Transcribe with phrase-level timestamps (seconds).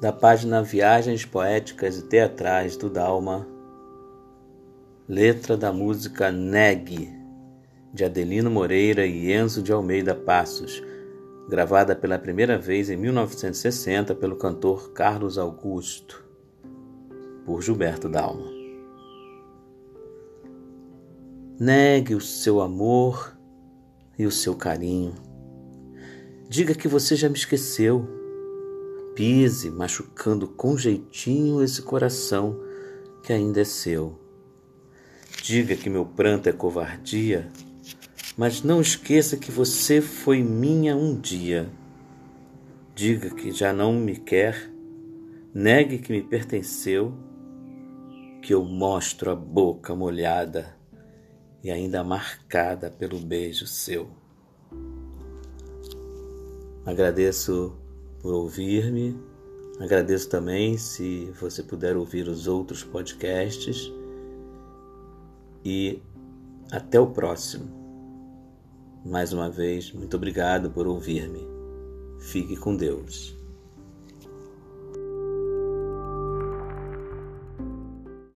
[0.00, 3.46] da página Viagens Poéticas e Teatrais do Dalma,
[5.08, 7.12] letra da música Neg,
[7.92, 10.80] de Adelino Moreira e Enzo de Almeida Passos,
[11.48, 16.24] gravada pela primeira vez em 1960 pelo cantor Carlos Augusto,
[17.44, 18.46] por Gilberto Dalma.
[21.58, 23.36] Negue o seu amor
[24.16, 25.14] e o seu carinho.
[26.48, 28.27] Diga que você já me esqueceu.
[29.18, 32.56] Pise, machucando com jeitinho esse coração
[33.24, 34.16] que ainda é seu.
[35.42, 37.50] Diga que meu pranto é covardia
[38.38, 41.68] mas não esqueça que você foi minha um dia.
[42.94, 44.70] Diga que já não me quer,
[45.52, 47.12] negue que me pertenceu,
[48.40, 50.72] que eu mostro a boca molhada
[51.64, 54.08] e ainda marcada pelo beijo seu.
[56.86, 57.76] Agradeço
[58.28, 59.18] por ouvir-me,
[59.80, 63.90] agradeço também se você puder ouvir os outros podcasts
[65.64, 66.02] e
[66.70, 67.70] até o próximo.
[69.02, 71.40] Mais uma vez, muito obrigado por ouvir-me.
[72.20, 73.37] Fique com Deus.